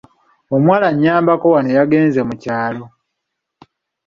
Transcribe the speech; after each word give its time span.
Omuwala 0.55 0.85
anyambako 0.93 1.45
wano 1.53 1.69
yagenze 1.77 2.19
mu 2.27 2.35
kyalo. 2.43 2.85